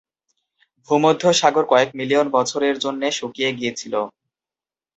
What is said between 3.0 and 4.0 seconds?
শুকিয়ে গিয়েছিল।